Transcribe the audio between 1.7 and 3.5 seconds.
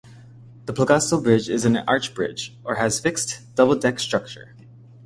arch bridge, or has a fixed,